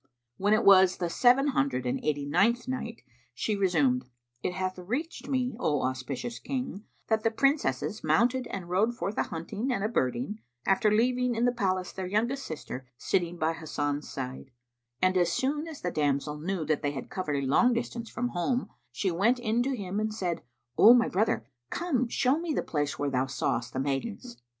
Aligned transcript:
When 0.37 0.55
it 0.55 0.65
was 0.65 0.97
the 0.97 1.11
Seven 1.11 1.49
Hundred 1.49 1.85
and 1.85 1.99
Eighty 2.03 2.25
ninth 2.25 2.67
Night, 2.67 3.03
She 3.35 3.55
resumed, 3.55 4.05
It 4.41 4.51
hath 4.55 4.79
reached 4.79 5.27
me, 5.27 5.55
O 5.59 5.83
auspicious 5.83 6.39
King, 6.39 6.85
that 7.07 7.21
the 7.21 7.29
Princesses 7.29 8.03
mounted 8.03 8.47
and 8.47 8.67
rode 8.67 8.95
forth 8.95 9.15
a 9.19 9.29
hunting 9.29 9.71
and 9.71 9.83
a 9.83 9.87
birding, 9.87 10.39
after 10.65 10.89
leaving 10.91 11.35
in 11.35 11.45
the 11.45 11.51
palace 11.51 11.91
their 11.91 12.07
youngest 12.07 12.47
sister 12.47 12.87
sitting 12.97 13.37
by 13.37 13.53
Hasan's 13.53 14.09
side; 14.09 14.49
and 15.03 15.15
as 15.15 15.31
soon 15.31 15.67
as 15.67 15.81
the 15.81 15.91
damsel 15.91 16.39
knew 16.39 16.65
that 16.65 16.81
they 16.81 16.93
had 16.93 17.11
covered 17.11 17.35
a 17.35 17.45
long 17.45 17.71
distance 17.71 18.09
from 18.09 18.29
home, 18.29 18.69
she 18.91 19.11
went 19.11 19.37
in 19.37 19.61
to 19.61 19.75
him 19.77 19.99
and 19.99 20.11
said, 20.15 20.41
"O 20.79 20.95
my 20.95 21.09
brother, 21.09 21.45
come, 21.69 22.07
show 22.07 22.39
me 22.39 22.55
the 22.55 22.63
place 22.63 22.97
where 22.97 23.11
thou 23.11 23.27
sawest 23.27 23.71
the 23.71 23.79
maidens." 23.79 24.41